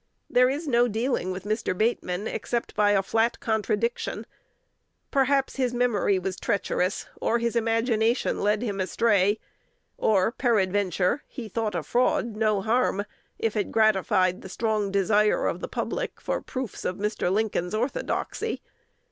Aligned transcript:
There 0.31 0.49
is 0.49 0.67
no 0.67 0.87
dealing 0.87 1.29
with 1.31 1.43
Mr. 1.43 1.77
Bateman, 1.77 2.25
except 2.27 2.75
by 2.75 2.89
a 2.93 3.03
flat 3.03 3.39
contradiction. 3.39 4.25
Perhaps 5.11 5.57
his 5.57 5.75
memory 5.75 6.17
was 6.17 6.37
treacherous, 6.37 7.05
or 7.17 7.37
his 7.37 7.55
imagination 7.55 8.41
led 8.41 8.63
him 8.63 8.79
astray, 8.79 9.37
or, 9.99 10.31
peradventure, 10.31 11.21
he 11.27 11.47
thought 11.47 11.75
a 11.75 11.83
fraud 11.83 12.35
no 12.35 12.63
harm 12.63 13.05
if 13.37 13.55
it 13.55 13.71
gratified 13.71 14.41
the 14.41 14.49
strong 14.49 14.89
desire 14.91 15.45
of 15.45 15.59
the 15.59 15.67
public 15.69 16.19
for 16.19 16.41
proofs 16.41 16.83
of 16.83 16.97
Mr. 16.97 17.31
Lincoln's 17.31 17.75
orthodoxy. 17.75 18.63